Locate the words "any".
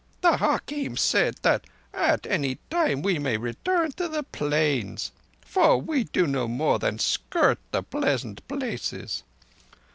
2.25-2.57